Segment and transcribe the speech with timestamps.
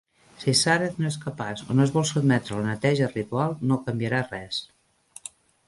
[0.43, 3.81] Si Sareth no és capaç o no es vol sotmetre a la neteja ritual, no
[3.85, 4.67] canviarà res.